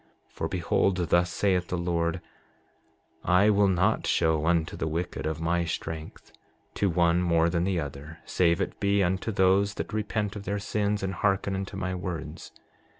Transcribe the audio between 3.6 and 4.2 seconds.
not